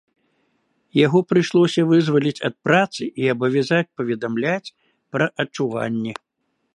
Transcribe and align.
Яго 1.05 1.19
прыйшлося 1.33 1.81
вызваліць 1.91 2.39
ад 2.49 2.55
працы 2.67 3.03
і 3.23 3.29
абавязаць 3.33 3.89
паведамляць 3.99 4.73
пра 5.17 5.25
адчуванні. 5.45 6.13